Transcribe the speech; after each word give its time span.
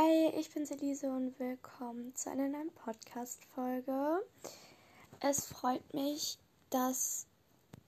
Hey, 0.00 0.32
ich 0.38 0.54
bin 0.54 0.64
Elise 0.64 1.08
und 1.08 1.36
willkommen 1.40 2.14
zu 2.14 2.30
einer 2.30 2.46
neuen 2.46 2.70
Podcast-Folge. 2.70 4.22
Es 5.18 5.46
freut 5.46 5.92
mich, 5.92 6.38
dass 6.70 7.26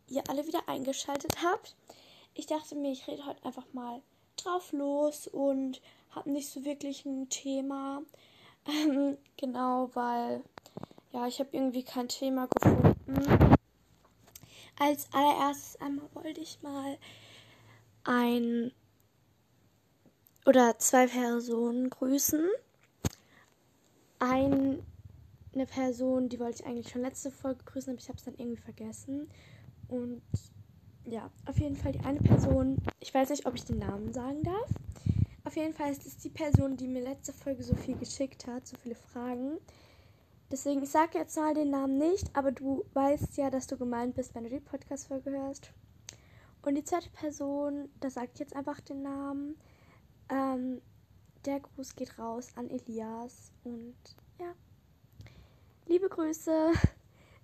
ihr 0.09 0.29
alle 0.29 0.45
wieder 0.45 0.69
eingeschaltet 0.69 1.37
habt. 1.41 1.77
Ich 2.35 2.47
dachte 2.47 2.75
mir, 2.75 2.91
ich 2.91 3.07
rede 3.07 3.25
heute 3.27 3.45
einfach 3.45 3.67
mal 3.75 4.03
drauf 4.37 4.73
los 4.73 5.29
und 5.29 5.81
habe 6.11 6.33
nicht 6.33 6.49
so 6.49 6.65
wirklich 6.65 7.05
ein 7.05 7.29
Thema. 7.29 8.03
Ähm, 8.67 9.17
genau, 9.37 9.91
weil 9.95 10.43
ja, 11.13 11.29
ich 11.29 11.39
habe 11.39 11.51
irgendwie 11.53 11.85
kein 11.85 12.09
Thema 12.09 12.49
gefunden. 12.49 13.57
Als 14.81 15.07
allererstes 15.13 15.81
einmal 15.81 16.09
wollte 16.15 16.41
ich 16.41 16.61
mal 16.61 16.99
ein 18.03 18.73
oder 20.47 20.79
zwei 20.79 21.07
Personen 21.07 21.91
grüßen. 21.91 22.49
Eine 24.19 24.79
Person, 25.67 26.29
die 26.29 26.39
wollte 26.39 26.63
ich 26.63 26.67
eigentlich 26.67 26.91
schon 26.91 27.03
letzte 27.03 27.31
Folge 27.31 27.65
grüßen, 27.65 27.93
aber 27.93 28.01
ich 28.01 28.09
habe 28.09 28.19
es 28.19 28.25
dann 28.25 28.35
irgendwie 28.37 28.61
vergessen. 28.61 29.29
Und 29.89 30.23
ja, 31.07 31.31
auf 31.47 31.59
jeden 31.59 31.77
Fall 31.77 31.93
die 31.93 32.01
eine 32.01 32.21
Person, 32.21 32.77
ich 33.01 33.13
weiß 33.13 33.31
nicht, 33.31 33.47
ob 33.47 33.55
ich 33.55 33.65
den 33.65 33.79
Namen 33.79 34.13
sagen 34.13 34.43
darf. 34.43 34.71
Auf 35.45 35.57
jeden 35.57 35.75
Fall 35.75 35.91
ist 35.91 36.07
es 36.07 36.19
die 36.19 36.29
Person, 36.29 36.77
die 36.77 36.87
mir 36.87 37.03
letzte 37.03 37.33
Folge 37.33 37.63
so 37.63 37.75
viel 37.75 37.97
geschickt 37.97 38.47
hat, 38.47 38.67
so 38.67 38.77
viele 38.77 38.95
Fragen. 38.95 39.59
Deswegen, 40.51 40.83
ich 40.83 40.91
sage 40.91 41.19
jetzt 41.19 41.37
mal 41.37 41.55
den 41.55 41.71
Namen 41.71 41.97
nicht, 41.99 42.37
aber 42.37 42.53
du 42.53 42.85
weißt 42.95 43.37
ja, 43.37 43.51
dass 43.51 43.67
du 43.67 43.77
gemeint 43.77 44.15
bist, 44.15 44.35
wenn 44.35 44.45
du 44.45 44.51
die 44.51 44.61
Podcast-Folge 44.61 45.31
hörst. 45.31 45.73
Und 46.63 46.75
die 46.75 46.85
zweite 46.85 47.09
Person, 47.11 47.89
da 48.01 48.09
ich 48.09 48.39
jetzt 48.39 48.55
einfach 48.55 48.81
den 48.81 49.03
Namen. 49.03 49.57
Ähm, 50.31 50.81
der 51.45 51.61
Gruß 51.61 51.97
geht 51.97 52.19
raus 52.19 52.53
an 52.57 52.71
Elias 52.71 53.53
und 53.65 53.97
ja. 54.39 54.53
Liebe 55.87 56.09
Grüße. 56.09 56.73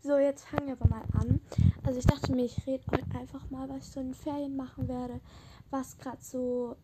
So, 0.02 0.19
jetzt 0.19 0.47
fangen 0.47 0.69
wir 0.69 0.74
aber 0.74 0.88
mal 0.88 1.02
an. 1.20 1.41
Also 1.84 1.98
ich 1.98 2.06
dachte 2.06 2.30
mir, 2.30 2.44
ich 2.44 2.64
rede 2.64 2.84
heute 2.92 3.19
einfach 3.19 3.50
mal, 3.50 3.69
was 3.69 3.78
ich 3.78 3.92
so 3.92 3.98
in 3.98 4.14
Ferien 4.14 4.55
machen 4.55 4.86
werde, 4.86 5.20
was 5.70 5.98
gerade 5.98 6.22
so, 6.22 6.77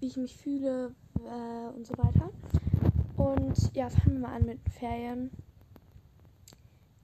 wie 0.00 0.08
ich 0.08 0.16
mich 0.16 0.36
fühle 0.36 0.92
äh, 1.24 1.68
und 1.68 1.86
so 1.86 1.96
weiter. 1.98 2.32
Und 3.16 3.76
ja, 3.76 3.88
fangen 3.90 4.14
wir 4.14 4.28
mal 4.28 4.34
an 4.34 4.44
mit 4.44 4.58
Ferien. 4.70 5.30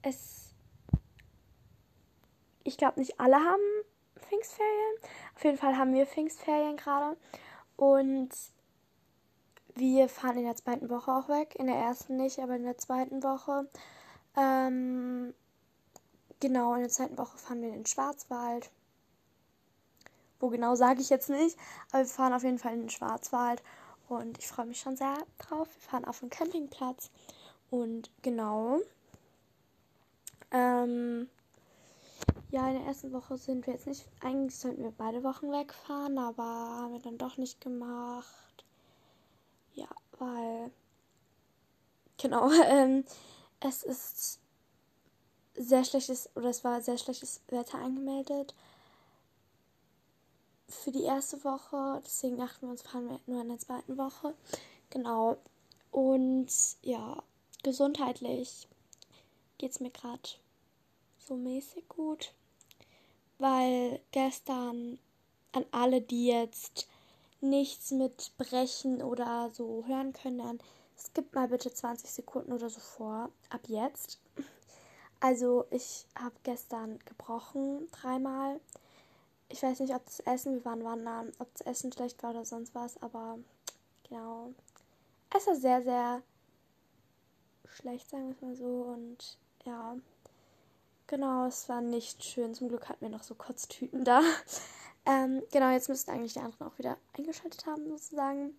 Es, 0.00 0.56
ich 2.64 2.76
glaube 2.76 2.98
nicht 2.98 3.20
alle 3.20 3.36
haben 3.36 3.84
Pfingstferien. 4.18 4.96
Auf 5.36 5.44
jeden 5.44 5.58
Fall 5.58 5.76
haben 5.76 5.94
wir 5.94 6.06
Pfingstferien 6.06 6.76
gerade. 6.76 7.16
Und 7.82 8.30
wir 9.74 10.08
fahren 10.08 10.36
in 10.36 10.44
der 10.44 10.54
zweiten 10.54 10.88
Woche 10.88 11.10
auch 11.10 11.28
weg. 11.28 11.56
In 11.56 11.66
der 11.66 11.74
ersten 11.74 12.16
nicht, 12.16 12.38
aber 12.38 12.54
in 12.54 12.62
der 12.62 12.78
zweiten 12.78 13.24
Woche. 13.24 13.68
Ähm, 14.36 15.34
genau, 16.38 16.74
in 16.74 16.82
der 16.82 16.90
zweiten 16.90 17.18
Woche 17.18 17.36
fahren 17.36 17.60
wir 17.60 17.70
in 17.70 17.74
den 17.74 17.86
Schwarzwald. 17.86 18.70
Wo 20.38 20.48
genau 20.48 20.76
sage 20.76 21.00
ich 21.00 21.10
jetzt 21.10 21.28
nicht, 21.28 21.58
aber 21.90 22.04
wir 22.04 22.06
fahren 22.06 22.32
auf 22.32 22.44
jeden 22.44 22.60
Fall 22.60 22.74
in 22.74 22.82
den 22.82 22.90
Schwarzwald 22.90 23.64
und 24.08 24.38
ich 24.38 24.46
freue 24.46 24.66
mich 24.66 24.78
schon 24.78 24.96
sehr 24.96 25.16
drauf. 25.38 25.66
Wir 25.74 25.90
fahren 25.90 26.04
auf 26.04 26.20
den 26.20 26.30
Campingplatz 26.30 27.10
und 27.68 28.12
genau. 28.22 28.78
Ähm, 30.52 31.28
ja, 32.52 32.68
in 32.68 32.74
der 32.74 32.86
ersten 32.86 33.12
Woche 33.14 33.38
sind 33.38 33.66
wir 33.66 33.72
jetzt 33.72 33.86
nicht. 33.86 34.06
Eigentlich 34.20 34.58
sollten 34.58 34.82
wir 34.82 34.90
beide 34.90 35.24
Wochen 35.24 35.50
wegfahren, 35.50 36.18
aber 36.18 36.42
haben 36.42 36.92
wir 36.92 37.00
dann 37.00 37.16
doch 37.16 37.38
nicht 37.38 37.62
gemacht. 37.62 38.64
Ja, 39.72 39.88
weil. 40.18 40.70
Genau, 42.18 42.50
ähm, 42.66 43.04
es 43.60 43.82
ist 43.82 44.38
sehr 45.54 45.82
schlechtes, 45.82 46.28
oder 46.36 46.50
es 46.50 46.62
war 46.62 46.82
sehr 46.82 46.98
schlechtes 46.98 47.40
Wetter 47.48 47.78
angemeldet 47.78 48.54
für 50.68 50.92
die 50.92 51.04
erste 51.04 51.42
Woche. 51.44 52.02
Deswegen 52.04 52.36
dachten 52.36 52.66
wir 52.66 52.70
uns, 52.70 52.82
fahren 52.82 53.08
wir 53.08 53.20
nur 53.26 53.40
in 53.40 53.48
der 53.48 53.58
zweiten 53.60 53.96
Woche. 53.96 54.34
Genau. 54.90 55.38
Und 55.90 56.50
ja, 56.82 57.22
gesundheitlich 57.62 58.68
geht 59.56 59.72
es 59.72 59.80
mir 59.80 59.90
gerade 59.90 60.28
so 61.18 61.34
mäßig 61.34 61.88
gut 61.88 62.34
weil 63.42 64.00
gestern 64.12 64.98
an 65.50 65.66
alle, 65.72 66.00
die 66.00 66.28
jetzt 66.28 66.86
nichts 67.40 67.90
mit 67.90 68.32
Brechen 68.38 69.02
oder 69.02 69.50
so 69.52 69.84
hören 69.86 70.12
können, 70.12 70.38
dann 70.38 70.58
skippt 70.96 71.34
mal 71.34 71.48
bitte 71.48 71.74
20 71.74 72.08
Sekunden 72.08 72.52
oder 72.52 72.70
so 72.70 72.80
vor. 72.80 73.30
Ab 73.50 73.62
jetzt. 73.66 74.20
Also 75.18 75.66
ich 75.70 76.06
habe 76.16 76.34
gestern 76.44 76.98
gebrochen, 77.00 77.88
dreimal. 77.90 78.60
Ich 79.48 79.62
weiß 79.62 79.80
nicht, 79.80 79.94
ob 79.94 80.04
das 80.04 80.20
Essen, 80.20 80.54
wir 80.54 80.64
waren 80.64 80.84
wandern, 80.84 81.32
ob 81.38 81.52
das 81.52 81.66
Essen 81.66 81.92
schlecht 81.92 82.22
war 82.22 82.30
oder 82.30 82.44
sonst 82.44 82.74
was, 82.74 83.00
aber 83.02 83.38
genau. 84.08 84.50
Es 85.36 85.46
war 85.46 85.56
sehr, 85.56 85.82
sehr 85.82 86.22
schlecht, 87.66 88.08
sagen 88.08 88.28
wir 88.28 88.34
es 88.34 88.40
mal 88.40 88.56
so. 88.56 88.82
Und 88.94 89.38
ja, 89.64 89.96
Genau, 91.12 91.44
es 91.44 91.68
war 91.68 91.82
nicht 91.82 92.24
schön. 92.24 92.54
Zum 92.54 92.70
Glück 92.70 92.88
hatten 92.88 93.02
wir 93.02 93.10
noch 93.10 93.22
so 93.22 93.34
Kotztüten 93.34 94.02
da. 94.04 94.22
Ähm, 95.04 95.42
genau, 95.50 95.68
jetzt 95.72 95.88
müssten 95.88 96.12
eigentlich 96.12 96.34
die 96.34 96.38
anderen 96.38 96.68
auch 96.68 96.78
wieder 96.78 96.96
eingeschaltet 97.18 97.66
haben, 97.66 97.88
sozusagen. 97.88 98.56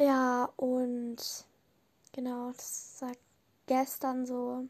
Ja, 0.00 0.52
und 0.56 1.18
genau, 2.10 2.50
das 2.50 2.96
war 2.98 3.12
gestern 3.68 4.26
so, 4.26 4.64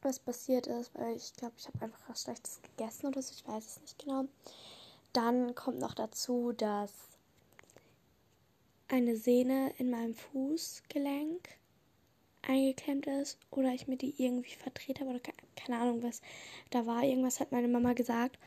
was 0.00 0.18
passiert 0.18 0.66
ist, 0.66 0.94
weil 0.94 1.14
ich 1.14 1.34
glaube, 1.34 1.52
ich 1.58 1.66
habe 1.66 1.82
einfach 1.82 2.00
was 2.08 2.22
Schlechtes 2.22 2.62
gegessen 2.62 3.08
oder 3.08 3.20
so, 3.20 3.34
ich 3.34 3.46
weiß 3.46 3.66
es 3.66 3.80
nicht 3.82 3.98
genau. 3.98 4.24
Dann 5.12 5.54
kommt 5.54 5.78
noch 5.78 5.92
dazu, 5.92 6.52
dass 6.52 6.94
eine 8.88 9.14
Sehne 9.18 9.74
in 9.76 9.90
meinem 9.90 10.14
Fußgelenk 10.14 11.50
eingeklemmt 12.46 13.06
ist 13.06 13.38
oder 13.50 13.72
ich 13.72 13.86
mir 13.86 13.96
die 13.96 14.14
irgendwie 14.22 14.54
verdreht 14.54 15.00
habe 15.00 15.10
oder 15.10 15.20
keine 15.56 15.78
Ahnung 15.78 16.02
was 16.02 16.22
da 16.70 16.86
war. 16.86 17.02
Irgendwas 17.02 17.40
hat 17.40 17.52
meine 17.52 17.68
Mama 17.68 17.92
gesagt. 17.92 18.38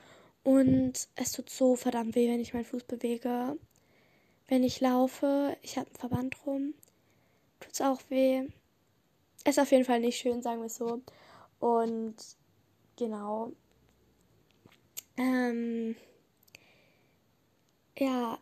Und 0.44 1.08
es 1.16 1.32
tut 1.32 1.50
so 1.50 1.76
verdammt 1.76 2.16
weh, 2.16 2.30
wenn 2.30 2.40
ich 2.40 2.54
meinen 2.54 2.66
Fuß 2.66 2.84
bewege. 2.86 3.58
Wenn 4.48 4.64
ich 4.64 4.82
laufe, 4.82 5.56
ich 5.62 5.78
habe 5.78 5.88
einen 5.88 5.96
Verband 5.96 6.46
rum, 6.46 6.74
tut 7.59 7.74
es 7.74 7.82
auch 7.82 8.02
weh. 8.09 8.48
Ist 9.46 9.59
auf 9.59 9.72
jeden 9.72 9.86
Fall 9.86 10.00
nicht 10.00 10.18
schön, 10.18 10.42
sagen 10.42 10.62
wir 10.62 10.68
es 10.68 10.76
so. 10.76 11.02
Und 11.59 12.16
genau. 12.98 13.52
Ähm, 15.18 15.96
ja, 17.98 18.40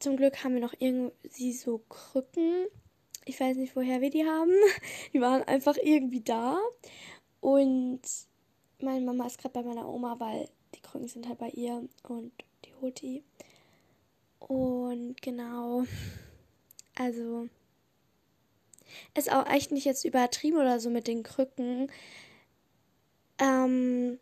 zum 0.00 0.16
Glück 0.16 0.42
haben 0.42 0.54
wir 0.54 0.60
noch 0.60 0.74
irgendwie 0.78 1.52
so 1.52 1.78
Krücken 1.88 2.66
ich 3.26 3.38
weiß 3.38 3.56
nicht, 3.56 3.76
woher 3.76 4.00
wir 4.00 4.10
die 4.10 4.24
haben. 4.24 4.52
Die 5.12 5.20
waren 5.20 5.42
einfach 5.42 5.76
irgendwie 5.82 6.22
da. 6.22 6.58
Und 7.40 8.00
meine 8.80 9.04
Mama 9.04 9.26
ist 9.26 9.38
gerade 9.38 9.52
bei 9.52 9.62
meiner 9.62 9.88
Oma, 9.88 10.16
weil 10.18 10.48
die 10.74 10.80
Krücken 10.80 11.08
sind 11.08 11.28
halt 11.28 11.38
bei 11.38 11.48
ihr 11.50 11.82
und 12.08 12.32
die 12.64 12.74
holt 12.80 13.00
die. 13.02 13.22
Und 14.38 15.20
genau. 15.22 15.84
Also. 16.94 17.48
Ist 19.14 19.32
auch 19.32 19.46
echt 19.46 19.72
nicht 19.72 19.84
jetzt 19.84 20.04
übertrieben 20.04 20.58
oder 20.58 20.80
so 20.80 20.90
mit 20.90 21.06
den 21.06 21.22
Krücken. 21.22 21.90
Ähm, 23.38 24.18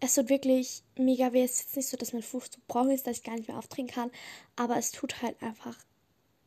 es 0.00 0.14
tut 0.14 0.28
wirklich 0.28 0.82
mega 0.96 1.32
weh. 1.32 1.44
Es 1.44 1.52
ist 1.52 1.60
jetzt 1.60 1.76
nicht 1.76 1.88
so, 1.88 1.96
dass 1.96 2.12
mein 2.12 2.22
Fuß 2.22 2.46
so 2.46 2.60
braun 2.66 2.90
ist, 2.90 3.06
dass 3.06 3.18
ich 3.18 3.22
gar 3.22 3.36
nicht 3.36 3.48
mehr 3.48 3.58
aufdrehen 3.58 3.86
kann. 3.86 4.10
Aber 4.56 4.76
es 4.76 4.90
tut 4.90 5.22
halt 5.22 5.40
einfach 5.42 5.78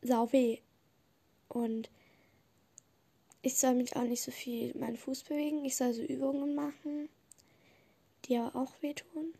sau 0.02 0.32
weh. 0.32 0.58
Und 1.50 1.90
ich 3.42 3.56
soll 3.56 3.74
mich 3.74 3.96
auch 3.96 4.04
nicht 4.04 4.22
so 4.22 4.30
viel 4.30 4.74
meinen 4.76 4.96
Fuß 4.96 5.24
bewegen. 5.24 5.64
Ich 5.64 5.76
soll 5.76 5.92
so 5.92 6.02
Übungen 6.02 6.54
machen, 6.54 7.08
die 8.24 8.36
aber 8.36 8.56
auch 8.56 8.72
wehtun. 8.80 9.34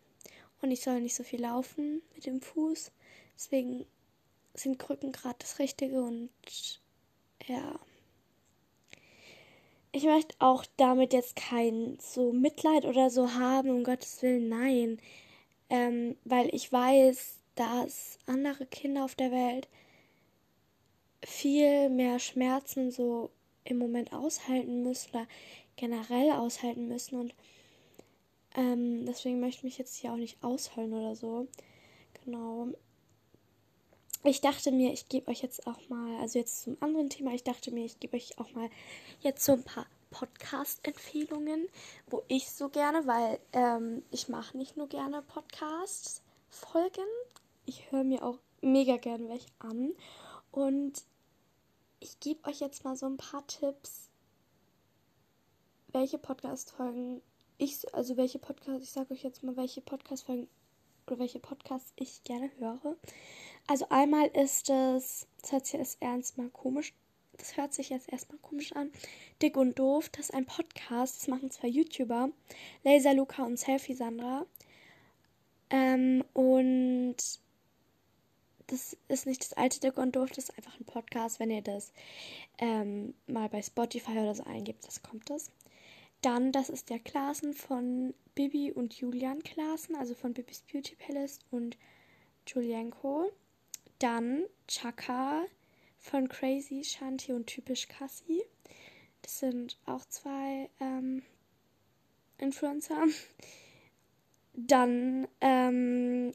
Und 0.61 0.71
ich 0.71 0.81
soll 0.81 1.01
nicht 1.01 1.15
so 1.15 1.23
viel 1.23 1.41
laufen 1.41 2.01
mit 2.13 2.25
dem 2.25 2.41
Fuß. 2.41 2.91
Deswegen 3.35 3.85
sind 4.53 4.77
Krücken 4.77 5.11
gerade 5.11 5.37
das 5.39 5.59
Richtige 5.59 6.03
und 6.03 6.29
ja. 7.47 7.79
Ich 9.93 10.03
möchte 10.03 10.35
auch 10.39 10.65
damit 10.77 11.13
jetzt 11.13 11.35
kein 11.35 11.97
so 11.99 12.31
Mitleid 12.31 12.85
oder 12.85 13.09
so 13.09 13.33
haben, 13.33 13.69
um 13.69 13.83
Gottes 13.83 14.21
Willen, 14.21 14.49
nein. 14.49 14.99
Ähm, 15.69 16.17
weil 16.23 16.53
ich 16.53 16.71
weiß, 16.71 17.39
dass 17.55 18.17
andere 18.25 18.65
Kinder 18.65 19.05
auf 19.05 19.15
der 19.15 19.31
Welt 19.31 19.67
viel 21.23 21.89
mehr 21.89 22.19
Schmerzen 22.19 22.91
so 22.91 23.31
im 23.63 23.77
Moment 23.77 24.13
aushalten 24.13 24.83
müssen 24.83 25.09
oder 25.11 25.27
generell 25.75 26.31
aushalten 26.31 26.87
müssen. 26.87 27.19
Und 27.19 27.33
ähm, 28.55 29.05
deswegen 29.05 29.39
möchte 29.39 29.59
ich 29.59 29.63
mich 29.63 29.77
jetzt 29.77 29.95
hier 29.95 30.11
auch 30.11 30.17
nicht 30.17 30.43
ausheulen 30.43 30.93
oder 30.93 31.15
so. 31.15 31.47
Genau. 32.23 32.67
ich 34.23 34.41
dachte 34.41 34.71
mir, 34.71 34.93
ich 34.93 35.09
gebe 35.09 35.31
euch 35.31 35.41
jetzt 35.41 35.65
auch 35.65 35.89
mal, 35.89 36.19
also 36.19 36.37
jetzt 36.37 36.63
zum 36.63 36.77
anderen 36.79 37.09
Thema, 37.09 37.33
ich 37.33 37.43
dachte 37.43 37.71
mir, 37.71 37.85
ich 37.85 37.99
gebe 37.99 38.15
euch 38.15 38.37
auch 38.37 38.51
mal 38.53 38.69
jetzt 39.21 39.43
so 39.43 39.53
ein 39.53 39.63
paar 39.63 39.87
Podcast-Empfehlungen, 40.11 41.67
wo 42.07 42.21
ich 42.27 42.51
so 42.51 42.69
gerne, 42.69 43.07
weil 43.07 43.39
ähm, 43.53 44.03
ich 44.11 44.27
mache 44.27 44.57
nicht 44.57 44.77
nur 44.77 44.87
gerne 44.87 45.21
Podcast-Folgen, 45.23 47.07
ich 47.65 47.91
höre 47.91 48.03
mir 48.03 48.23
auch 48.23 48.37
mega 48.61 48.97
gerne 48.97 49.29
welche 49.29 49.49
an 49.59 49.93
und 50.51 51.03
ich 51.99 52.19
gebe 52.19 52.47
euch 52.47 52.59
jetzt 52.59 52.83
mal 52.83 52.95
so 52.95 53.05
ein 53.05 53.17
paar 53.17 53.45
Tipps, 53.47 54.09
welche 55.91 56.17
Podcast-Folgen 56.17 57.21
ich, 57.61 57.93
also 57.93 58.17
welche 58.17 58.39
Podcasts, 58.39 58.83
ich 58.83 58.91
sage 58.91 59.13
euch 59.13 59.23
jetzt 59.23 59.43
mal, 59.43 59.55
welche 59.55 59.81
Podcast-Folgen 59.81 60.47
oder 61.05 61.19
welche 61.19 61.39
Podcasts 61.39 61.93
ich 61.95 62.23
gerne 62.23 62.49
höre. 62.57 62.95
Also 63.67 63.85
einmal 63.89 64.27
ist 64.27 64.69
es, 64.69 65.27
das 65.41 65.51
hört 65.51 65.65
sich 65.67 65.79
jetzt 65.79 65.97
erstmal 66.01 66.49
komisch, 66.49 66.93
das 67.37 67.57
hört 67.57 67.73
sich 67.73 67.89
jetzt 67.89 68.11
erstmal 68.11 68.39
komisch 68.39 68.73
an. 68.73 68.91
Dick 69.41 69.57
und 69.57 69.77
Doof, 69.77 70.09
das 70.09 70.29
ist 70.29 70.33
ein 70.33 70.47
Podcast, 70.47 71.17
das 71.17 71.27
machen 71.27 71.51
zwei 71.51 71.67
YouTuber, 71.67 72.29
Laser 72.83 73.13
Luca 73.13 73.43
und 73.43 73.59
Selfie 73.59 73.93
Sandra. 73.93 74.45
Ähm, 75.69 76.23
und 76.33 77.17
das 78.71 78.97
ist 79.07 79.25
nicht 79.25 79.41
das 79.41 79.53
alte 79.53 79.79
Dick 79.79 79.97
und 79.97 80.15
Doof, 80.15 80.29
das 80.29 80.45
ist 80.49 80.57
einfach 80.57 80.79
ein 80.79 80.85
Podcast. 80.85 81.39
Wenn 81.39 81.51
ihr 81.51 81.61
das 81.61 81.91
ähm, 82.57 83.13
mal 83.27 83.49
bei 83.49 83.61
Spotify 83.61 84.11
oder 84.11 84.35
so 84.35 84.43
eingibt, 84.43 84.87
das 84.87 85.03
kommt 85.03 85.29
das. 85.29 85.51
Dann, 86.21 86.51
das 86.51 86.69
ist 86.69 86.89
der 86.89 86.99
Klassen 86.99 87.53
von 87.53 88.13
Bibi 88.35 88.71
und 88.71 88.93
Julian 88.93 89.41
Klassen, 89.43 89.95
also 89.95 90.13
von 90.13 90.33
Bibis 90.33 90.63
Beauty 90.71 90.95
Palace 90.95 91.39
und 91.49 91.77
Julienko. 92.47 93.31
Dann 93.99 94.43
Chaka 94.67 95.45
von 95.99 96.29
Crazy, 96.29 96.83
Shanti 96.83 97.33
und 97.33 97.47
Typisch 97.47 97.87
Cassie. 97.87 98.43
Das 99.21 99.39
sind 99.39 99.77
auch 99.85 100.05
zwei 100.05 100.69
ähm, 100.79 101.23
Influencer. 102.37 103.03
Dann 104.53 105.27
ähm, 105.39 106.33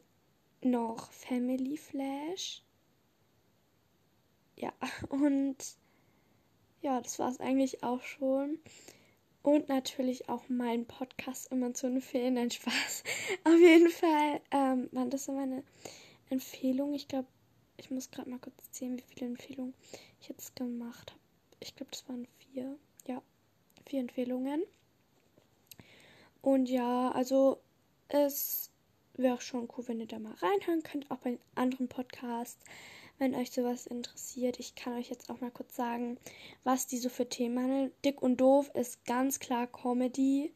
noch 0.66 1.12
Family 1.12 1.76
Flash. 1.76 2.62
Ja, 4.56 4.72
und 5.08 5.56
ja, 6.82 7.00
das 7.00 7.18
war 7.18 7.30
es 7.30 7.40
eigentlich 7.40 7.82
auch 7.82 8.02
schon. 8.02 8.58
Und 9.42 9.68
natürlich 9.68 10.28
auch 10.28 10.48
meinen 10.48 10.86
Podcast 10.86 11.52
immer 11.52 11.72
zu 11.72 11.86
empfehlen. 11.86 12.34
Nein, 12.34 12.50
Spaß. 12.50 13.04
Auf 13.44 13.58
jeden 13.58 13.90
Fall 13.90 14.40
ähm, 14.50 14.88
waren 14.92 15.10
das 15.10 15.26
so 15.26 15.32
meine 15.32 15.62
Empfehlungen. 16.30 16.94
Ich 16.94 17.06
glaube, 17.06 17.28
ich 17.76 17.90
muss 17.90 18.10
gerade 18.10 18.28
mal 18.28 18.40
kurz 18.40 18.56
sehen, 18.72 18.98
wie 18.98 19.04
viele 19.14 19.26
Empfehlungen 19.26 19.74
ich 20.20 20.28
jetzt 20.28 20.56
gemacht 20.56 21.12
habe. 21.12 21.20
Ich 21.60 21.76
glaube, 21.76 21.90
das 21.92 22.08
waren 22.08 22.26
vier. 22.38 22.76
Ja, 23.06 23.22
vier 23.86 24.00
Empfehlungen. 24.00 24.62
Und 26.42 26.68
ja, 26.68 27.10
also 27.10 27.60
es 28.08 28.70
wäre 29.18 29.40
schon 29.40 29.68
cool, 29.76 29.88
wenn 29.88 30.00
ihr 30.00 30.06
da 30.06 30.18
mal 30.18 30.34
reinhören 30.34 30.82
könnt, 30.82 31.10
auch 31.10 31.18
bei 31.18 31.38
anderen 31.54 31.88
Podcasts, 31.88 32.62
wenn 33.18 33.34
euch 33.34 33.50
sowas 33.50 33.86
interessiert. 33.86 34.58
Ich 34.60 34.74
kann 34.74 34.94
euch 34.94 35.08
jetzt 35.10 35.30
auch 35.30 35.40
mal 35.40 35.50
kurz 35.50 35.74
sagen, 35.76 36.18
was 36.64 36.86
die 36.86 36.98
so 36.98 37.08
für 37.08 37.28
Themen 37.28 37.58
handeln. 37.58 37.92
Dick 38.04 38.22
und 38.22 38.40
Doof 38.40 38.70
ist 38.74 39.04
ganz 39.06 39.40
klar 39.40 39.66
Comedy. 39.66 40.52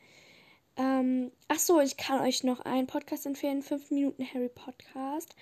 Ähm, 0.76 1.32
ach 1.48 1.58
so, 1.58 1.80
ich 1.80 1.96
kann 1.96 2.20
euch 2.20 2.44
noch 2.44 2.60
einen 2.60 2.86
Podcast 2.86 3.26
empfehlen, 3.26 3.62
5 3.62 3.90
Minuten 3.90 4.26
Harry 4.32 4.48
Podcast. 4.48 5.34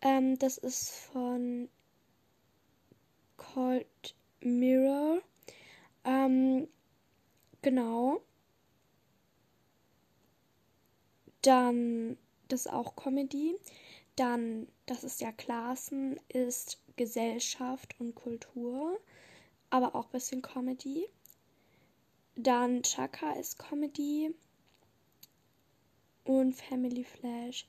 Ähm, 0.00 0.38
das 0.38 0.58
ist 0.58 0.90
von 0.90 1.68
Cold 3.36 4.14
Mirror. 4.40 5.20
Ähm, 6.04 6.68
genau. 7.62 8.20
Dann, 11.42 12.18
das 12.48 12.66
ist 12.66 12.72
auch 12.72 12.96
Comedy. 12.96 13.56
Dann, 14.16 14.66
das 14.86 15.04
ist 15.04 15.20
ja 15.20 15.30
Klassen, 15.32 16.18
ist 16.28 16.78
Gesellschaft 16.96 17.94
und 18.00 18.14
Kultur, 18.14 18.98
aber 19.70 19.94
auch 19.94 20.06
ein 20.06 20.12
bisschen 20.12 20.42
Comedy. 20.42 21.06
Dann 22.34 22.82
Chaka 22.82 23.32
ist 23.32 23.58
Comedy. 23.58 24.34
Und 26.24 26.54
Family 26.54 27.04
Flash, 27.04 27.66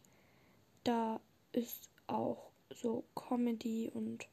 da 0.84 1.22
ist 1.54 1.90
auch 2.08 2.52
so 2.70 3.06
Comedy 3.16 3.90
und 3.94 4.28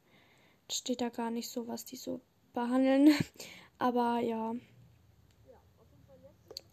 steht 0.69 0.99
da 0.99 1.09
gar 1.09 1.31
nicht 1.31 1.49
so, 1.49 1.67
was 1.67 1.85
die 1.85 1.95
so 1.95 2.19
behandeln. 2.53 3.13
Aber 3.79 4.19
ja. 4.19 4.53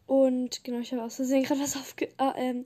Und 0.07 0.65
genau, 0.65 0.81
ich 0.81 0.93
habe 0.93 1.05
aus 1.05 1.17
Versehen 1.17 1.45
gerade 1.45 1.61
was 1.61 1.77
aufge 1.77 2.07
äh, 2.19 2.33
ähm, 2.37 2.65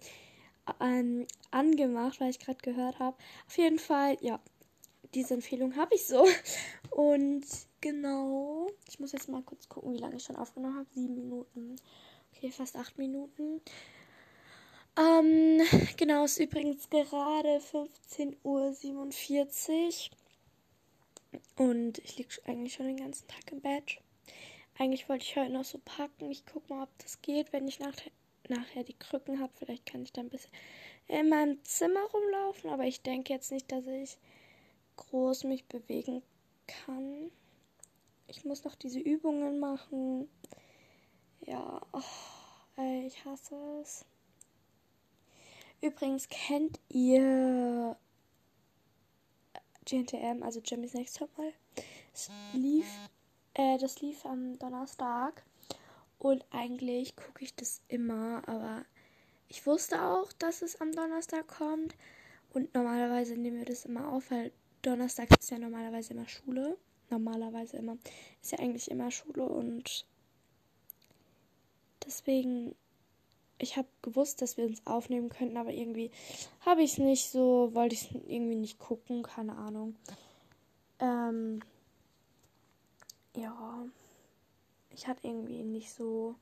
ähm, 0.81 1.27
angemacht, 1.51 2.21
weil 2.21 2.31
ich 2.31 2.39
gerade 2.39 2.59
gehört 2.63 2.99
habe. 2.99 3.17
Auf 3.47 3.57
jeden 3.59 3.79
Fall, 3.79 4.17
ja, 4.21 4.41
diese 5.15 5.35
Empfehlung 5.35 5.77
habe 5.77 5.95
ich 5.95 6.07
so. 6.07 6.27
Und 6.91 7.45
genau, 7.81 8.69
ich 8.89 8.99
muss 9.01 9.13
jetzt 9.13 9.29
mal 9.29 9.43
kurz 9.43 9.69
gucken, 9.69 9.95
wie 9.95 9.99
lange 9.99 10.17
ich 10.17 10.25
schon 10.25 10.37
aufgenommen 10.37 10.77
habe. 10.79 10.89
Sieben 10.95 11.15
Minuten. 11.15 11.77
Okay, 12.35 12.51
fast 12.51 12.77
acht 12.77 12.99
Minuten. 12.99 13.61
Ähm, 14.99 15.61
genau, 15.97 16.25
ist 16.25 16.39
übrigens 16.39 16.91
gerade 16.91 17.61
15.47 17.61 18.35
Uhr. 18.45 18.69
Und 21.57 21.99
ich 21.99 22.17
liege 22.17 22.31
eigentlich 22.47 22.75
schon 22.75 22.87
den 22.87 22.97
ganzen 22.97 23.29
Tag 23.29 23.53
im 23.53 23.61
Bett. 23.61 23.99
Eigentlich 24.79 25.09
wollte 25.09 25.25
ich 25.25 25.37
heute 25.37 25.53
noch 25.53 25.65
so 25.65 25.79
packen. 25.85 26.31
Ich 26.31 26.47
gucke 26.47 26.73
mal, 26.73 26.85
ob 26.85 26.99
das 26.99 27.21
geht, 27.21 27.53
wenn 27.53 27.67
ich 27.69 27.81
nach, 27.81 27.95
nachher 28.49 28.85
die 28.85 28.99
Krücken 28.99 29.41
habe. 29.41 29.53
Vielleicht 29.55 29.87
kann 29.87 30.03
ich 30.03 30.13
da 30.13 30.21
ein 30.21 30.29
bisschen 30.29 30.53
in 31.07 31.29
meinem 31.29 31.63
Zimmer 31.65 32.05
rumlaufen. 32.13 32.71
Aber 32.71 32.85
ich 32.85 33.03
denke 33.03 33.33
jetzt 33.33 33.53
nicht, 33.53 33.71
dass 33.73 33.87
ich 33.87 34.19
groß 34.97 35.45
mich 35.45 35.67
bewegen 35.67 36.23
kann. 36.67 37.31
Ich 38.27 38.45
muss 38.45 38.65
noch 38.65 38.75
diese 38.75 39.01
Übungen 39.01 39.59
machen. 39.59 40.29
Ja, 41.41 41.81
oh, 41.93 42.03
ey, 42.77 43.07
ich 43.07 43.25
hasse 43.25 43.57
es. 43.81 44.05
Übrigens 45.81 46.29
kennt 46.29 46.81
ihr 46.89 47.97
GNTM, 49.85 50.43
also 50.43 50.61
Jimmy's 50.61 50.93
Next 50.93 51.17
Topmodel. 51.17 51.55
Das 52.13 52.31
lief, 52.53 52.87
äh, 53.55 53.79
das 53.79 54.01
lief 54.01 54.27
am 54.27 54.59
Donnerstag 54.59 55.45
und 56.19 56.45
eigentlich 56.51 57.17
gucke 57.17 57.45
ich 57.45 57.55
das 57.55 57.81
immer, 57.89 58.43
aber 58.47 58.85
ich 59.49 59.67
wusste 59.67 60.03
auch, 60.03 60.33
dass 60.35 60.63
es 60.63 60.81
am 60.81 60.93
Donnerstag 60.93 61.47
kommt 61.49 61.95
und 62.53 62.75
normalerweise 62.75 63.37
nehmen 63.37 63.59
wir 63.59 63.65
das 63.67 63.85
immer 63.85 64.13
auf, 64.13 64.31
weil 64.31 64.53
Donnerstag 64.83 65.29
ist 65.39 65.51
ja 65.51 65.59
normalerweise 65.59 66.15
immer 66.15 66.29
Schule. 66.29 66.77
Normalerweise 67.11 67.79
immer. 67.79 67.97
Ist 68.43 68.53
ja 68.53 68.59
eigentlich 68.59 68.91
immer 68.91 69.11
Schule 69.11 69.45
und 69.45 70.07
deswegen 72.05 72.75
ich 73.61 73.77
habe 73.77 73.89
gewusst, 74.03 74.41
dass 74.41 74.57
wir 74.57 74.67
uns 74.67 74.87
aufnehmen 74.87 75.31
könnten, 75.31 75.57
aber 75.57 75.73
irgendwie 75.73 76.11
habe 76.61 76.83
ich 76.83 76.93
es 76.93 76.99
nicht 76.99 77.29
so, 77.29 77.71
wollte 77.75 77.95
ich 77.95 78.03
es 78.03 78.15
irgendwie 78.29 78.55
nicht 78.55 78.79
gucken, 78.79 79.23
keine 79.23 79.57
Ahnung. 79.57 79.97
Ähm, 81.01 81.61
ja, 83.35 83.85
ich 84.99 85.07
hatte 85.07 85.29
irgendwie 85.29 85.63
nicht 85.63 85.93
so 85.93 86.35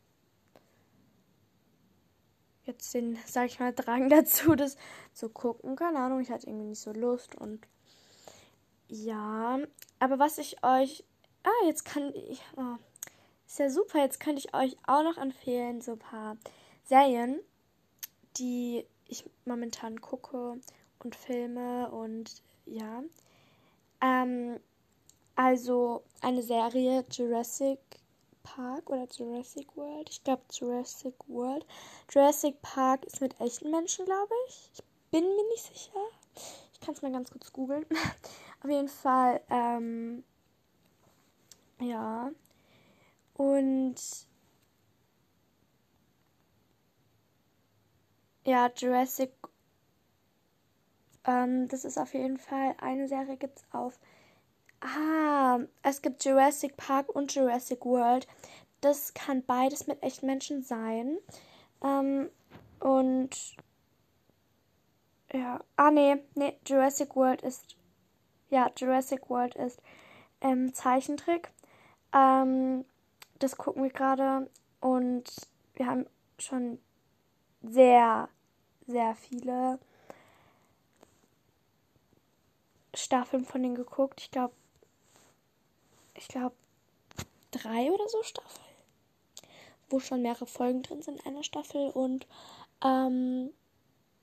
jetzt 2.64 2.94
den, 2.94 3.18
sag 3.26 3.46
ich 3.46 3.60
mal, 3.60 3.74
Drang 3.74 4.08
dazu, 4.10 4.54
das 4.54 4.76
zu 5.12 5.28
gucken. 5.28 5.76
Keine 5.76 5.98
Ahnung, 5.98 6.20
ich 6.20 6.30
hatte 6.30 6.46
irgendwie 6.46 6.68
nicht 6.68 6.80
so 6.80 6.92
Lust 6.92 7.34
und 7.34 7.66
ja, 8.88 9.58
aber 9.98 10.18
was 10.18 10.38
ich 10.38 10.64
euch, 10.64 11.04
ah, 11.42 11.66
jetzt 11.66 11.84
kann 11.84 12.14
ich, 12.14 12.40
oh, 12.56 12.76
ist 13.46 13.58
ja 13.58 13.68
super, 13.68 13.98
jetzt 13.98 14.20
könnte 14.20 14.38
ich 14.38 14.54
euch 14.54 14.76
auch 14.86 15.02
noch 15.02 15.18
empfehlen, 15.18 15.82
so 15.82 15.92
ein 15.92 15.98
paar 15.98 16.36
Serien, 16.84 17.38
die 18.38 18.86
ich 19.06 19.28
momentan 19.44 20.00
gucke 20.00 20.58
und 21.00 21.14
Filme 21.14 21.90
und 21.90 22.42
ja. 22.64 23.02
Ähm, 24.00 24.60
also 25.34 26.04
eine 26.22 26.42
Serie 26.42 27.04
Jurassic 27.10 27.80
Park 28.46 28.88
oder 28.90 29.06
Jurassic 29.10 29.76
World. 29.76 30.08
Ich 30.08 30.22
glaube 30.22 30.42
Jurassic 30.52 31.14
World. 31.26 31.66
Jurassic 32.10 32.62
Park 32.62 33.04
ist 33.04 33.20
mit 33.20 33.38
echten 33.40 33.70
Menschen, 33.70 34.04
glaube 34.06 34.32
ich. 34.48 34.70
Ich 34.74 34.82
bin 35.10 35.24
mir 35.24 35.48
nicht 35.48 35.64
sicher. 35.64 36.00
Ich 36.72 36.80
kann 36.80 36.94
es 36.94 37.02
mal 37.02 37.12
ganz 37.12 37.30
kurz 37.30 37.52
googeln. 37.52 37.84
Auf 38.62 38.70
jeden 38.70 38.88
Fall, 38.88 39.40
ähm, 39.50 40.24
ja. 41.80 42.30
Und 43.34 43.96
ja, 48.44 48.70
Jurassic 48.76 49.32
Ähm, 51.26 51.68
das 51.68 51.84
ist 51.84 51.98
auf 51.98 52.14
jeden 52.14 52.38
Fall 52.38 52.74
eine 52.78 53.08
Serie 53.08 53.36
gibt 53.36 53.58
es 53.58 53.64
auf. 53.72 53.98
Ah, 54.80 55.58
es 55.82 56.02
gibt 56.02 56.24
Jurassic 56.24 56.76
Park 56.76 57.14
und 57.14 57.34
Jurassic 57.34 57.84
World. 57.84 58.26
Das 58.80 59.14
kann 59.14 59.44
beides 59.44 59.86
mit 59.86 60.02
echten 60.02 60.26
Menschen 60.26 60.62
sein. 60.62 61.18
Ähm, 61.82 62.30
und 62.80 63.56
ja, 65.32 65.60
ah 65.76 65.90
nee, 65.90 66.16
nee, 66.34 66.58
Jurassic 66.66 67.16
World 67.16 67.42
ist 67.42 67.76
ja 68.50 68.70
Jurassic 68.76 69.28
World 69.28 69.54
ist 69.56 69.80
ähm, 70.40 70.72
Zeichentrick. 70.72 71.50
Ähm, 72.12 72.84
das 73.38 73.56
gucken 73.56 73.82
wir 73.82 73.90
gerade 73.90 74.48
und 74.80 75.24
wir 75.74 75.86
haben 75.86 76.06
schon 76.38 76.78
sehr, 77.62 78.28
sehr 78.86 79.14
viele 79.16 79.78
Staffeln 82.94 83.44
von 83.44 83.62
denen 83.62 83.74
geguckt. 83.74 84.20
Ich 84.20 84.30
glaube, 84.30 84.54
ich 86.16 86.28
glaube, 86.28 86.54
drei 87.50 87.90
oder 87.90 88.08
so 88.08 88.22
Staffeln, 88.22 88.64
wo 89.88 90.00
schon 90.00 90.22
mehrere 90.22 90.46
Folgen 90.46 90.82
drin 90.82 91.02
sind 91.02 91.20
in 91.20 91.26
einer 91.26 91.44
Staffel. 91.44 91.90
Und 91.90 92.26
ähm, 92.84 93.50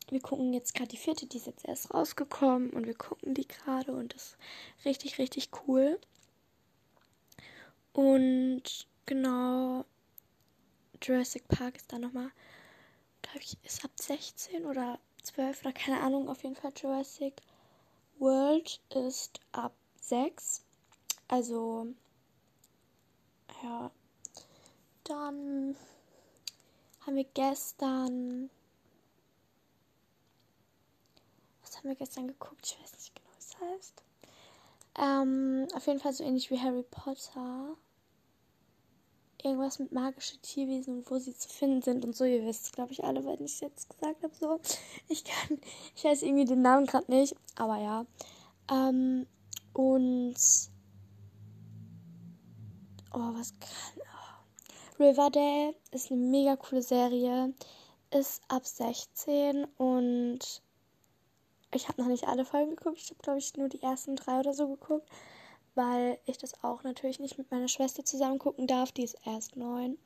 wir 0.09 0.21
gucken 0.21 0.53
jetzt 0.53 0.73
gerade 0.73 0.89
die 0.89 0.97
vierte, 0.97 1.25
die 1.25 1.38
ist 1.38 1.47
jetzt 1.47 1.65
erst 1.65 1.93
rausgekommen 1.93 2.71
und 2.71 2.85
wir 2.85 2.95
gucken 2.95 3.33
die 3.33 3.47
gerade 3.47 3.93
und 3.93 4.13
das 4.13 4.38
ist 4.77 4.85
richtig, 4.85 5.17
richtig 5.17 5.50
cool. 5.67 6.00
Und 7.93 8.88
genau, 9.05 9.85
Jurassic 11.01 11.47
Park 11.47 11.77
ist 11.77 11.91
da 11.93 12.00
nochmal, 12.00 12.31
glaube 13.21 13.39
ich, 13.41 13.57
ist 13.63 13.85
ab 13.85 13.91
16 14.00 14.65
oder 14.65 15.00
12 15.23 15.62
oder 15.62 15.73
keine 15.73 16.01
Ahnung, 16.01 16.27
auf 16.27 16.43
jeden 16.43 16.55
Fall 16.55 16.73
Jurassic 16.75 17.35
World 18.19 18.79
ist 18.89 19.39
ab 19.51 19.73
6. 20.01 20.63
Also, 21.27 21.87
ja. 23.63 23.91
Dann 25.03 25.75
haben 27.01 27.15
wir 27.15 27.25
gestern. 27.25 28.49
Was 31.61 31.77
haben 31.77 31.89
wir 31.89 31.95
gestern 31.95 32.27
geguckt? 32.27 32.65
Ich 32.65 32.81
weiß 32.81 32.93
nicht 32.93 33.15
genau, 33.15 33.29
was 33.35 33.45
es 33.45 33.59
heißt. 33.59 34.03
Ähm, 34.95 35.67
auf 35.73 35.87
jeden 35.87 35.99
Fall 35.99 36.13
so 36.13 36.23
ähnlich 36.23 36.51
wie 36.51 36.59
Harry 36.59 36.83
Potter 36.83 37.75
irgendwas 39.43 39.79
mit 39.79 39.91
magischen 39.91 40.41
Tierwesen 40.41 40.99
und 40.99 41.11
wo 41.11 41.17
sie 41.19 41.35
zu 41.35 41.49
finden 41.49 41.81
sind 41.81 42.05
und 42.05 42.15
so. 42.15 42.23
Ihr 42.23 42.45
wisst, 42.45 42.73
glaube 42.73 42.93
ich, 42.93 43.03
alle, 43.03 43.25
wenn 43.25 43.43
ich 43.43 43.53
es 43.55 43.59
jetzt 43.59 43.89
gesagt 43.89 44.23
habe. 44.23 44.33
So, 44.39 44.59
ich 45.09 45.23
kann, 45.25 45.59
ich 45.95 46.03
weiß 46.03 46.21
irgendwie 46.23 46.45
den 46.45 46.61
Namen 46.61 46.85
gerade 46.85 47.11
nicht, 47.11 47.35
aber 47.55 47.77
ja. 47.77 48.05
Ähm, 48.71 49.27
und 49.73 50.35
oh, 53.13 53.34
was 53.34 53.53
kann. 53.60 53.70
Oh. 54.00 55.03
Riverdale 55.03 55.75
ist 55.91 56.12
eine 56.12 56.20
mega 56.20 56.55
coole 56.55 56.82
Serie. 56.82 57.53
Ist 58.12 58.43
ab 58.48 58.65
16 58.65 59.65
und 59.77 60.39
ich 61.74 61.88
habe 61.88 62.01
noch 62.01 62.10
nicht 62.10 62.27
alle 62.27 62.46
Folgen 62.46 62.75
geguckt. 62.75 63.00
Ich 63.00 63.10
habe, 63.10 63.22
glaube 63.22 63.39
ich, 63.39 63.55
nur 63.55 63.70
die 63.70 63.82
ersten 63.82 64.15
drei 64.15 64.39
oder 64.39 64.53
so 64.53 64.67
geguckt 64.67 65.10
weil 65.75 66.20
ich 66.25 66.38
das 66.38 66.63
auch 66.63 66.84
natürlich 66.84 67.20
nicht 67.20 67.38
mit 67.38 67.51
meiner 67.51 67.67
Schwester 67.67 68.05
zusammen 68.05 68.39
gucken 68.39 68.67
darf. 68.67 68.91
Die 68.91 69.03
ist 69.03 69.17
erst 69.25 69.55
neun. 69.55 69.98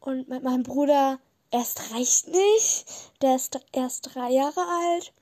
Und 0.00 0.28
mit 0.28 0.42
meinem 0.42 0.62
Bruder 0.62 1.18
erst 1.50 1.94
recht 1.94 2.28
nicht. 2.28 2.86
Der 3.22 3.36
ist 3.36 3.58
erst 3.72 4.14
drei 4.14 4.30
Jahre 4.30 4.60
alt. 4.60 5.12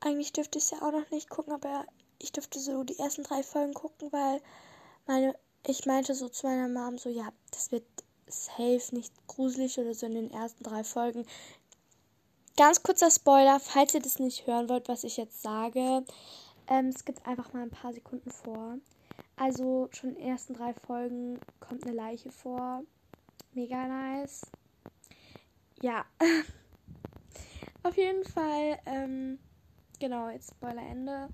Eigentlich 0.00 0.32
dürfte 0.32 0.58
ich 0.58 0.64
es 0.64 0.70
ja 0.70 0.78
auch 0.78 0.92
noch 0.92 1.10
nicht 1.10 1.28
gucken, 1.28 1.52
aber 1.52 1.84
ich 2.18 2.32
dürfte 2.32 2.58
so 2.60 2.84
die 2.84 2.98
ersten 2.98 3.24
drei 3.24 3.42
Folgen 3.42 3.74
gucken, 3.74 4.10
weil 4.12 4.40
meine, 5.06 5.34
ich 5.68 5.86
meinte 5.86 6.14
so 6.14 6.28
zu 6.28 6.46
meiner 6.46 6.68
Mom 6.68 6.98
so, 6.98 7.10
ja, 7.10 7.28
das 7.50 7.70
wird 7.70 7.84
safe 8.26 8.82
nicht 8.92 9.12
gruselig 9.26 9.78
oder 9.78 9.94
so 9.94 10.06
in 10.06 10.14
den 10.14 10.30
ersten 10.30 10.64
drei 10.64 10.84
Folgen. 10.84 11.26
Ganz 12.56 12.82
kurzer 12.82 13.10
Spoiler, 13.10 13.60
falls 13.60 13.94
ihr 13.94 14.00
das 14.00 14.18
nicht 14.18 14.46
hören 14.46 14.68
wollt, 14.68 14.88
was 14.88 15.04
ich 15.04 15.16
jetzt 15.16 15.42
sage. 15.42 16.04
Ähm, 16.66 16.86
es 16.88 17.04
gibt 17.04 17.26
einfach 17.26 17.52
mal 17.52 17.62
ein 17.62 17.70
paar 17.70 17.92
Sekunden 17.92 18.30
vor. 18.30 18.78
Also 19.36 19.88
schon 19.92 20.10
in 20.10 20.16
den 20.16 20.24
ersten 20.24 20.54
drei 20.54 20.74
Folgen 20.74 21.38
kommt 21.60 21.84
eine 21.84 21.94
Leiche 21.94 22.30
vor. 22.30 22.82
Mega 23.52 23.86
nice. 23.86 24.42
Ja. 25.80 26.04
Auf 27.84 27.96
jeden 27.96 28.24
Fall, 28.24 28.78
ähm, 28.86 29.38
genau, 30.00 30.28
jetzt 30.28 30.50
Spoiler 30.50 30.82
Ende. 30.82 31.28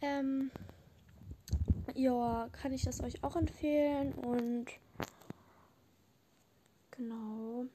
Ähm, 0.00 0.50
ja, 1.96 2.48
kann 2.52 2.72
ich 2.72 2.82
das 2.82 3.02
euch 3.02 3.22
auch 3.24 3.36
empfehlen 3.36 4.12
und 4.14 4.66
genau. 6.90 7.66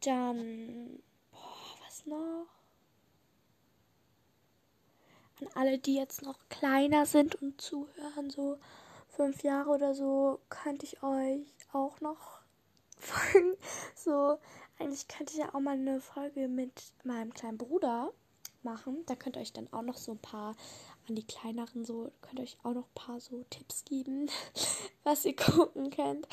Dann, 0.00 1.02
boah, 1.32 1.84
was 1.84 2.06
noch? 2.06 2.46
an 5.40 5.48
alle, 5.54 5.78
die 5.78 5.94
jetzt 5.94 6.22
noch 6.22 6.38
kleiner 6.48 7.06
sind 7.06 7.36
und 7.36 7.60
zuhören, 7.60 8.30
so 8.30 8.58
fünf 9.08 9.42
Jahre 9.42 9.70
oder 9.70 9.94
so, 9.94 10.40
könnte 10.48 10.86
ich 10.86 11.02
euch 11.02 11.46
auch 11.72 12.00
noch 12.00 12.40
folgen. 12.98 13.56
So, 13.94 14.38
eigentlich 14.78 15.08
könnte 15.08 15.32
ich 15.32 15.38
ja 15.38 15.54
auch 15.54 15.60
mal 15.60 15.76
eine 15.76 16.00
Folge 16.00 16.48
mit 16.48 16.92
meinem 17.04 17.32
kleinen 17.32 17.58
Bruder 17.58 18.12
machen. 18.62 19.04
Da 19.06 19.14
könnt 19.14 19.36
ihr 19.36 19.42
euch 19.42 19.52
dann 19.52 19.72
auch 19.72 19.82
noch 19.82 19.96
so 19.96 20.12
ein 20.12 20.18
paar 20.18 20.54
an 21.08 21.14
die 21.14 21.26
kleineren 21.26 21.84
so, 21.84 22.12
könnt 22.20 22.38
ihr 22.38 22.44
euch 22.44 22.58
auch 22.62 22.74
noch 22.74 22.86
ein 22.86 22.94
paar 22.94 23.20
so 23.20 23.44
Tipps 23.50 23.84
geben, 23.84 24.30
was 25.04 25.24
ihr 25.24 25.36
gucken 25.36 25.90
könnt. 25.90 26.28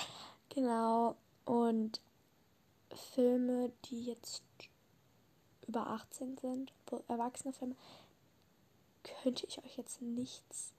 Genau. 0.49 1.15
Und 1.45 2.01
Filme, 3.13 3.71
die 3.85 4.05
jetzt 4.05 4.43
über 5.67 5.87
18 5.87 6.37
sind, 6.37 6.73
erwachsene 7.07 7.53
Filme, 7.53 7.75
könnte 9.03 9.45
ich 9.47 9.63
euch 9.63 9.77
jetzt 9.77 10.01
nichts 10.01 10.73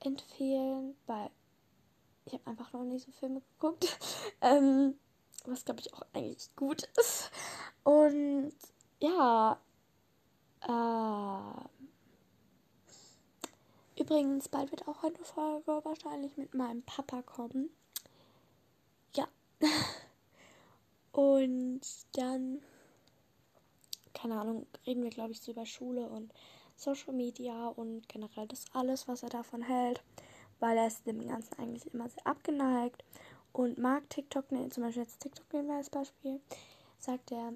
empfehlen, 0.00 0.96
weil 1.06 1.30
ich 2.24 2.34
habe 2.34 2.46
einfach 2.46 2.72
noch 2.72 2.84
nicht 2.84 3.06
so 3.06 3.12
Filme 3.12 3.40
geguckt. 3.40 3.98
ähm, 4.40 4.98
was 5.44 5.64
glaube 5.64 5.80
ich 5.80 5.94
auch 5.94 6.02
eigentlich 6.12 6.54
gut 6.56 6.82
ist. 6.98 7.30
Und 7.84 8.52
ja. 9.00 9.60
Äh, 10.62 11.75
übrigens, 14.06 14.48
bald 14.48 14.70
wird 14.70 14.86
auch 14.88 15.02
eine 15.02 15.18
Folge 15.22 15.80
wahrscheinlich 15.84 16.36
mit 16.36 16.54
meinem 16.54 16.82
Papa 16.82 17.22
kommen. 17.22 17.70
Ja. 19.14 19.26
Und 21.12 21.80
dann 22.12 22.60
keine 24.16 24.40
Ahnung, 24.40 24.66
reden 24.86 25.02
wir, 25.02 25.10
glaube 25.10 25.32
ich, 25.32 25.40
so 25.40 25.52
über 25.52 25.66
Schule 25.66 26.08
und 26.08 26.32
Social 26.74 27.12
Media 27.12 27.68
und 27.68 28.08
generell 28.08 28.46
das 28.46 28.64
alles, 28.72 29.06
was 29.08 29.22
er 29.22 29.28
davon 29.28 29.62
hält, 29.62 30.02
weil 30.58 30.76
er 30.76 30.86
ist 30.86 31.06
dem 31.06 31.26
Ganzen 31.26 31.58
eigentlich 31.58 31.92
immer 31.92 32.08
sehr 32.08 32.26
abgeneigt 32.26 33.04
und 33.52 33.78
mag 33.78 34.08
TikTok, 34.10 34.50
ne, 34.52 34.68
zum 34.70 34.82
Beispiel 34.82 35.02
jetzt 35.02 35.20
TikTok 35.20 35.52
nehmen 35.52 35.68
wir 35.68 35.76
als 35.76 35.90
Beispiel, 35.90 36.40
sagt 36.98 37.30
er, 37.30 37.52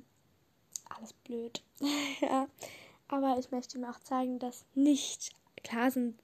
alles 0.90 1.12
blöd. 1.12 1.62
ja, 2.20 2.46
aber 3.08 3.38
ich 3.38 3.50
möchte 3.50 3.78
ihm 3.78 3.84
auch 3.84 3.98
zeigen, 4.00 4.38
dass 4.38 4.64
nicht, 4.74 5.32
klar 5.64 5.90
sind, 5.90 6.18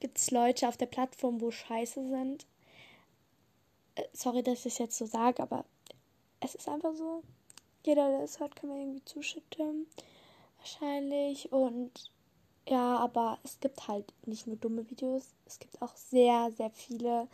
gibt 0.00 0.18
es 0.18 0.30
Leute 0.30 0.68
auf 0.68 0.76
der 0.76 0.86
Plattform, 0.86 1.40
wo 1.40 1.50
scheiße 1.50 2.08
sind. 2.08 2.46
Äh, 3.94 4.04
sorry, 4.12 4.42
dass 4.42 4.60
ich 4.60 4.72
es 4.72 4.78
jetzt 4.78 4.98
so 4.98 5.06
sage, 5.06 5.42
aber 5.42 5.64
es 6.40 6.54
ist 6.54 6.68
einfach 6.68 6.94
so 6.94 7.22
jeder, 7.84 8.08
der 8.10 8.20
es 8.20 8.40
hört, 8.40 8.56
kann 8.56 8.70
mir 8.70 8.80
irgendwie 8.80 9.04
zuschütten. 9.04 9.86
Wahrscheinlich. 10.58 11.52
Und 11.52 12.10
ja, 12.68 12.98
aber 12.98 13.38
es 13.42 13.58
gibt 13.60 13.88
halt 13.88 14.12
nicht 14.26 14.46
nur 14.46 14.56
dumme 14.56 14.88
Videos. 14.90 15.34
Es 15.46 15.58
gibt 15.58 15.80
auch 15.80 15.94
sehr, 15.96 16.50
sehr 16.52 16.70
viele 16.70 17.28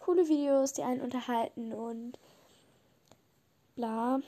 coole 0.00 0.28
Videos, 0.28 0.72
die 0.72 0.82
einen 0.82 1.00
unterhalten 1.00 1.72
und 1.72 2.18
bla. 3.76 4.20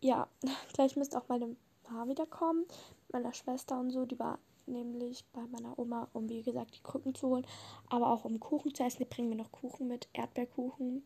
Ja, 0.00 0.28
gleich 0.72 0.96
müsste 0.96 1.18
auch 1.18 1.28
meine 1.28 1.56
Mama 1.88 2.08
wiederkommen. 2.08 2.64
Meiner 3.10 3.32
Schwester 3.32 3.78
und 3.80 3.90
so. 3.90 4.04
Die 4.04 4.18
war 4.18 4.38
nämlich 4.68 5.24
bei 5.32 5.42
meiner 5.46 5.78
Oma, 5.78 6.08
um 6.12 6.28
wie 6.28 6.42
gesagt 6.42 6.76
die 6.76 6.82
Krücken 6.82 7.14
zu 7.14 7.28
holen. 7.28 7.46
Aber 7.88 8.10
auch 8.10 8.24
um 8.24 8.40
Kuchen 8.40 8.74
zu 8.74 8.82
essen. 8.82 8.98
Die 8.98 9.04
bringen 9.04 9.28
mir 9.28 9.36
noch 9.36 9.52
Kuchen 9.52 9.88
mit. 9.88 10.08
Erdbeerkuchen. 10.12 11.04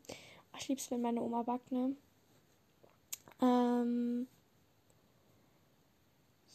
Ich 0.59 0.69
lieb's, 0.69 0.91
wenn 0.91 1.01
meine 1.01 1.23
Oma 1.23 1.43
backt, 1.43 1.71
ne? 1.71 1.97
Ähm, 3.41 4.27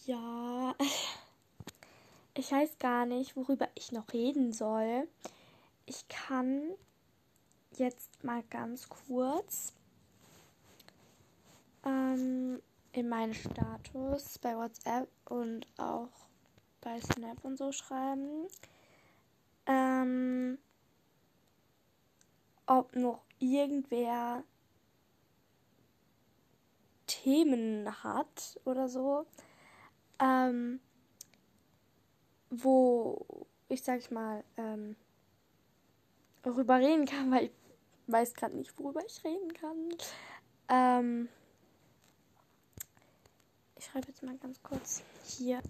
ja, 0.06 0.76
ich 2.36 2.52
weiß 2.52 2.78
gar 2.78 3.06
nicht, 3.06 3.36
worüber 3.36 3.68
ich 3.76 3.92
noch 3.92 4.14
reden 4.14 4.54
soll. 4.54 5.08
Ich 5.86 6.08
kann 6.08 6.72
jetzt 7.78 8.24
mal 8.24 8.44
ganz 8.50 8.90
kurz 8.90 9.74
ähm, 11.86 12.62
in 12.92 13.10
meinen 13.10 13.34
Status 13.34 14.40
bei 14.40 14.56
WhatsApp 14.56 15.08
und 15.26 15.68
auch 15.78 16.10
bei 16.86 17.02
Snap 17.02 17.44
und 17.44 17.58
so 17.58 17.72
schreiben, 17.72 18.48
ähm, 19.66 20.60
ob 22.68 22.96
noch 22.96 23.24
irgendwer 23.40 24.44
Themen 27.08 28.04
hat 28.04 28.60
oder 28.66 28.88
so, 28.88 29.26
ähm, 30.20 30.80
wo 32.52 33.26
ich 33.68 33.84
sag 33.84 34.00
ich 34.00 34.12
mal 34.12 34.44
ähm, 34.56 34.96
darüber 36.44 36.78
reden 36.78 37.06
kann, 37.08 37.32
weil 37.32 37.46
ich 37.46 37.52
weiß 38.08 38.36
gerade 38.36 38.56
nicht, 38.56 38.78
worüber 38.78 39.04
ich 39.04 39.24
reden 39.24 39.52
kann. 39.54 39.90
Ähm, 40.70 41.30
ich 43.76 43.86
schreibe 43.86 44.08
jetzt 44.08 44.22
mal 44.22 44.38
ganz 44.38 44.62
kurz 44.62 45.02
hier. 45.24 45.64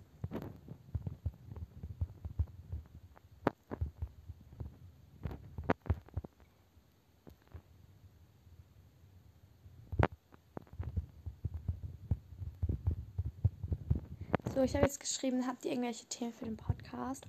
So, 14.56 14.62
ich 14.64 14.74
habe 14.74 14.86
jetzt 14.86 15.02
geschrieben, 15.02 15.46
habt 15.48 15.66
ihr 15.66 15.72
irgendwelche 15.72 16.06
Themen 16.06 16.32
für 16.32 16.46
den 16.46 16.56
Podcast? 16.56 17.28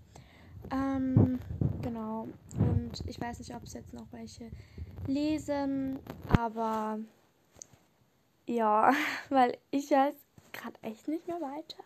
Ähm, 0.71 1.40
genau. 1.83 2.28
Und 2.56 3.02
ich 3.04 3.21
weiß 3.21 3.40
nicht, 3.40 3.52
ob 3.52 3.64
es 3.64 3.73
jetzt 3.73 3.92
noch 3.92 4.06
welche 4.12 4.49
lesen, 5.09 5.99
aber 6.28 7.00
ja, 8.47 8.92
weil 9.28 9.59
ich 9.73 9.90
weiß 9.90 10.14
gerade 10.52 10.80
echt 10.83 11.09
nicht 11.09 11.26
mehr 11.26 11.40
weiter. 11.40 11.83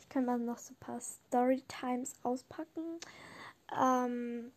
Ich 0.00 0.08
kann 0.10 0.26
mal 0.26 0.38
noch 0.38 0.58
so 0.58 0.74
ein 0.74 0.80
paar 0.80 1.00
Storytimes 1.00 2.12
auspacken. 2.22 3.00
Ähm, 3.74 4.52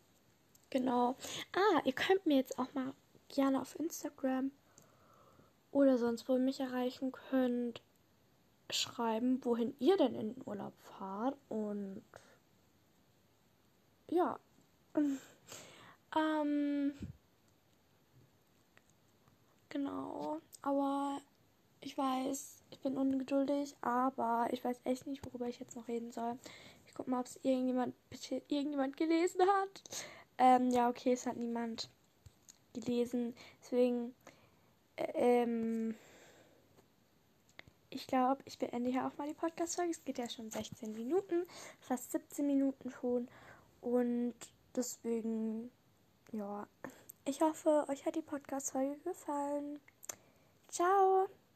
genau. 0.69 1.15
Ah, 1.53 1.81
ihr 1.85 1.93
könnt 1.93 2.25
mir 2.25 2.35
jetzt 2.35 2.59
auch 2.59 2.73
mal 2.73 2.93
gerne 3.29 3.61
auf 3.61 3.79
Instagram 3.79 4.51
oder 5.71 5.97
sonst 5.97 6.27
wo 6.27 6.37
mich 6.37 6.59
erreichen 6.59 7.13
könnt, 7.13 7.81
schreiben, 8.73 9.43
wohin 9.43 9.73
ihr 9.79 9.97
denn 9.97 10.15
in 10.15 10.33
den 10.33 10.43
Urlaub 10.45 10.73
fahrt 10.97 11.37
und 11.49 12.01
ja. 14.09 14.39
ähm, 16.15 16.93
genau. 19.69 20.39
Aber 20.61 21.19
ich 21.79 21.97
weiß, 21.97 22.63
ich 22.69 22.79
bin 22.81 22.97
ungeduldig, 22.97 23.75
aber 23.81 24.47
ich 24.51 24.63
weiß 24.63 24.81
echt 24.83 25.07
nicht, 25.07 25.25
worüber 25.25 25.47
ich 25.47 25.59
jetzt 25.59 25.75
noch 25.75 25.87
reden 25.87 26.11
soll. 26.11 26.37
Ich 26.85 26.93
guck 26.93 27.07
mal, 27.07 27.21
ob 27.21 27.25
es 27.25 27.39
irgendjemand, 27.41 27.95
bitte 28.09 28.41
irgendjemand 28.49 28.97
gelesen 28.97 29.41
hat. 29.41 29.83
Ähm, 30.37 30.69
ja, 30.71 30.89
okay, 30.89 31.13
es 31.13 31.25
hat 31.25 31.37
niemand 31.37 31.89
gelesen. 32.73 33.33
Deswegen, 33.61 34.13
ähm, 34.97 35.95
ich 37.91 38.07
glaube, 38.07 38.41
ich 38.45 38.57
beende 38.57 38.89
hier 38.89 39.05
auch 39.05 39.17
mal 39.17 39.27
die 39.27 39.33
Podcast-Folge. 39.33 39.91
Es 39.91 40.03
geht 40.03 40.17
ja 40.17 40.29
schon 40.29 40.49
16 40.49 40.93
Minuten, 40.93 41.45
fast 41.79 42.11
17 42.11 42.47
Minuten 42.47 42.89
schon. 42.89 43.27
Und 43.81 44.33
deswegen, 44.75 45.69
ja, 46.31 46.67
ich 47.25 47.41
hoffe, 47.41 47.85
euch 47.89 48.05
hat 48.05 48.15
die 48.15 48.21
Podcast-Folge 48.21 48.97
gefallen. 49.03 49.79
Ciao! 50.69 51.27